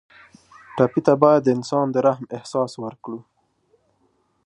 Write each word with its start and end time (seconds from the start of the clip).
ټپي 0.75 1.01
ته 1.05 1.13
باید 1.21 1.41
د 1.43 1.47
انسان 1.57 1.85
د 1.91 1.95
رحم 2.07 2.25
احساس 2.37 2.71
ورکړو. 2.83 3.19